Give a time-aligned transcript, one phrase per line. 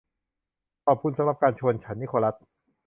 [0.85, 2.35] ขอบคุณสำหรับการชวนฉัน นิโคลัส